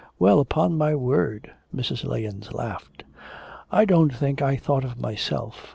Well, 0.17 0.39
upon 0.39 0.79
my 0.79 0.95
word' 0.95 1.51
Mrs. 1.77 2.05
Lahens 2.05 2.51
laughed. 2.53 3.03
'I 3.71 3.85
don't 3.85 4.15
think 4.15 4.41
I 4.41 4.55
thought 4.55 4.83
of 4.83 4.99
myself. 4.99 5.67